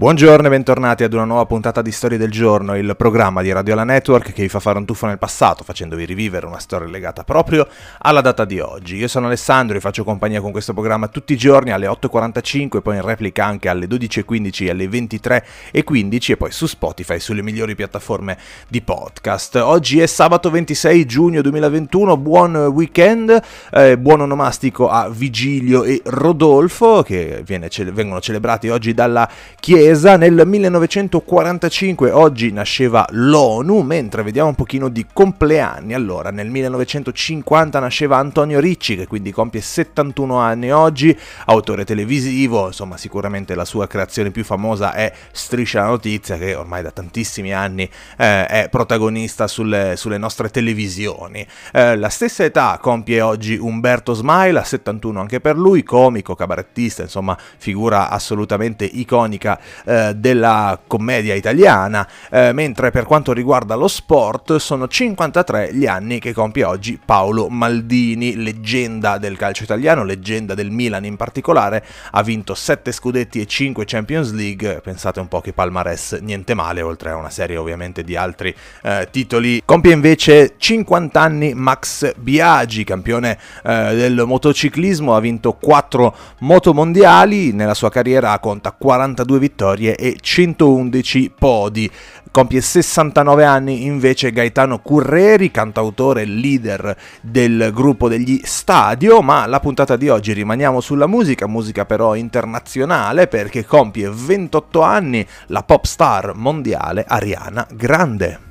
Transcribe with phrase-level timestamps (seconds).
[0.00, 3.74] Buongiorno e bentornati ad una nuova puntata di Storie del Giorno, il programma di Radio
[3.74, 7.22] La Network che vi fa fare un tuffo nel passato, facendovi rivivere una storia legata
[7.22, 7.68] proprio
[7.98, 8.96] alla data di oggi.
[8.96, 12.96] Io sono Alessandro e faccio compagnia con questo programma tutti i giorni alle 8.45, poi
[12.96, 17.74] in replica anche alle 12.15 e alle 23.15 e poi su Spotify e sulle migliori
[17.74, 18.38] piattaforme
[18.68, 19.56] di podcast.
[19.56, 23.38] Oggi è sabato 26 giugno 2021, buon weekend,
[23.70, 29.28] eh, buon onomastico a Vigilio e Rodolfo che viene, vengono celebrati oggi dalla
[29.60, 30.16] Chiesa Chiesa.
[30.16, 35.94] Nel 1945 oggi nasceva l'ONU, mentre vediamo un pochino di compleanni.
[35.94, 42.96] Allora, nel 1950 nasceva Antonio Ricci, che quindi compie 71 anni oggi, autore televisivo, insomma
[42.96, 47.82] sicuramente la sua creazione più famosa è Striscia la Notizia, che ormai da tantissimi anni
[48.16, 51.44] eh, è protagonista sulle, sulle nostre televisioni.
[51.72, 57.36] Eh, la stessa età compie oggi Umberto Smaila, 71 anche per lui, comico, cabarettista, insomma
[57.56, 64.86] figura assolutamente iconica eh, della commedia italiana, eh, mentre per quanto riguarda lo sport sono
[64.86, 71.04] 53 gli anni che compie oggi Paolo Maldini, leggenda del calcio italiano, leggenda del Milan
[71.04, 76.18] in particolare, ha vinto 7 scudetti e 5 Champions League, pensate un po' che palmarès
[76.20, 79.62] niente male, oltre a una serie ovviamente di altri eh, titoli.
[79.64, 87.74] Compie invece 50 anni Max Biagi, campione eh, del motociclismo, ha vinto 4 motomondiali, nella
[87.74, 91.90] sua carriera conta 42 vittorie vittorie e 111 podi.
[92.30, 99.96] Compie 69 anni invece Gaetano Curreri, cantautore leader del gruppo degli Stadio, ma la puntata
[99.96, 106.34] di oggi rimaniamo sulla musica, musica però internazionale perché compie 28 anni la pop star
[106.36, 108.49] mondiale Ariana Grande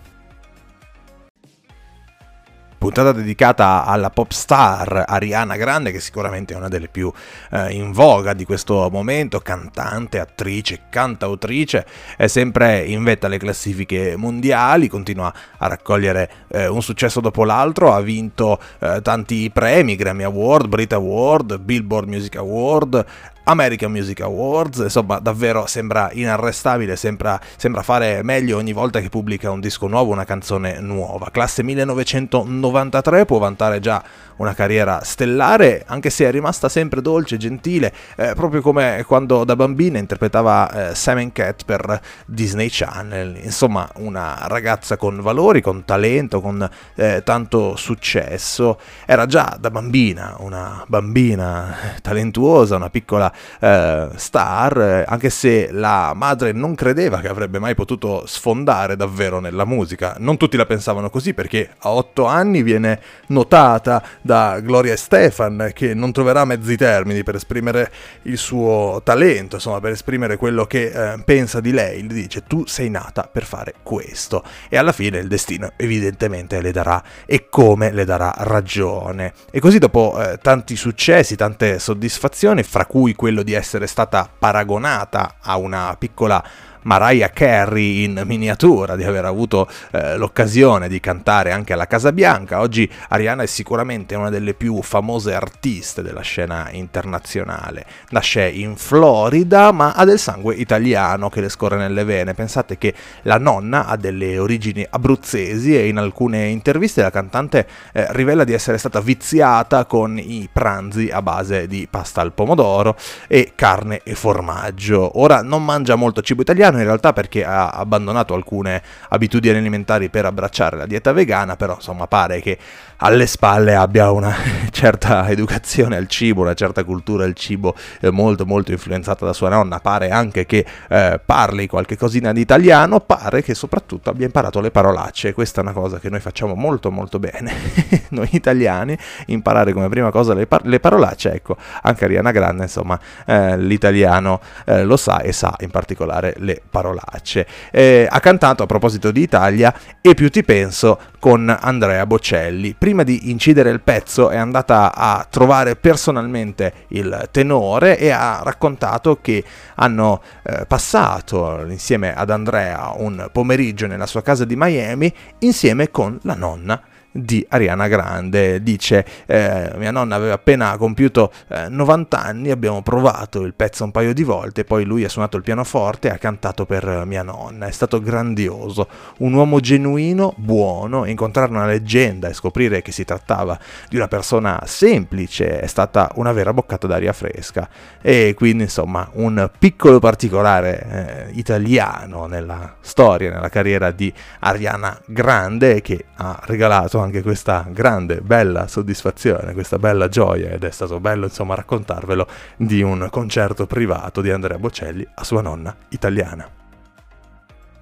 [2.90, 7.12] puntata dedicata alla pop star Ariana Grande, che sicuramente è una delle più
[7.52, 11.86] eh, in voga di questo momento, cantante, attrice, cantautrice,
[12.18, 17.94] è sempre in vetta alle classifiche mondiali, continua a raccogliere eh, un successo dopo l'altro,
[17.94, 23.06] ha vinto eh, tanti premi, Grammy Award, Brit Award, Billboard Music Award,
[23.44, 29.50] American Music Awards, insomma davvero sembra inarrestabile, sembra, sembra, fare meglio ogni volta che pubblica
[29.51, 31.29] un disco nuovo, una canzone nuova.
[31.31, 34.03] Classe 1993 può vantare già
[34.38, 39.56] una carriera stellare, anche se è rimasta sempre dolce, gentile, eh, proprio come quando da
[39.56, 43.38] bambina interpretava eh, Simon Cat per Disney Channel.
[43.44, 48.79] Insomma, una ragazza con valori, con talento, con eh, tanto successo.
[49.06, 56.51] Era già da bambina una bambina talentuosa, una piccola eh, star, anche se la madre
[56.51, 60.16] non credeva che avrebbe mai potuto sfondare davvero nella musica.
[60.19, 65.94] Non tutti la pensavano così perché a otto anni viene notata da Gloria Stefan che
[65.94, 67.91] non troverà mezzi termini per esprimere
[68.23, 72.66] il suo talento, insomma per esprimere quello che eh, pensa di lei, le dice tu
[72.66, 77.91] sei nata per fare questo e alla fine il destino evidentemente le darà e come
[77.91, 79.33] le darà ragione.
[79.51, 85.35] E così dopo eh, tanti successi, tante soddisfazioni, fra cui quello di essere stata paragonata
[85.41, 86.41] a una piccola
[86.84, 92.59] Mariah Carey in miniatura, di aver avuto eh, l'occasione di cantare anche alla Casa Bianca.
[92.59, 97.85] Oggi Ariana è sicuramente una delle più famose artiste della scena internazionale.
[98.09, 102.34] Nasce in Florida, ma ha del sangue italiano che le scorre nelle vene.
[102.34, 108.07] Pensate che la nonna ha delle origini abruzzesi e in alcune interviste la cantante eh,
[108.12, 112.95] rivela di essere stata viziata con i pranzi a base di pasta al pomodoro
[113.28, 115.19] e carne e formaggio.
[115.19, 120.09] Ora non mangia molto cibo italiano vegetariano in realtà perché ha abbandonato alcune abitudini alimentari
[120.09, 122.57] per abbracciare la dieta vegana, però insomma pare che
[122.97, 124.35] alle spalle abbia una
[124.72, 129.50] certa educazione al cibo, una certa cultura al cibo eh, molto molto influenzata da sua
[129.50, 134.59] nonna, pare anche che eh, parli qualche cosina di italiano, pare che soprattutto abbia imparato
[134.59, 137.53] le parolacce, questa è una cosa che noi facciamo molto molto bene,
[138.09, 138.97] noi italiani,
[139.28, 144.41] imparare come prima cosa le, par- le parolacce, ecco, anche Ariana Grande insomma eh, l'italiano
[144.66, 147.45] eh, lo sa e sa in particolare le parolacce.
[147.71, 152.75] Eh, ha cantato a proposito di Italia e più ti penso con Andrea Bocelli.
[152.77, 159.19] Prima di incidere il pezzo è andata a trovare personalmente il tenore e ha raccontato
[159.21, 159.44] che
[159.75, 166.17] hanno eh, passato insieme ad Andrea un pomeriggio nella sua casa di Miami insieme con
[166.23, 168.61] la nonna di Ariana Grande.
[168.61, 173.91] Dice, eh, mia nonna aveva appena compiuto eh, 90 anni, abbiamo provato il pezzo un
[173.91, 177.67] paio di volte, poi lui ha suonato il pianoforte e ha cantato per mia nonna.
[177.67, 178.88] È stato grandioso,
[179.19, 183.57] un uomo genuino, buono, incontrare una leggenda e scoprire che si trattava
[183.89, 187.67] di una persona semplice è stata una vera boccata d'aria fresca.
[188.01, 195.81] E quindi insomma un piccolo particolare eh, italiano nella storia, nella carriera di Ariana Grande
[195.81, 201.25] che ha regalato anche questa grande, bella soddisfazione, questa bella gioia ed è stato bello
[201.25, 206.58] insomma raccontarvelo di un concerto privato di Andrea Bocelli a sua nonna italiana.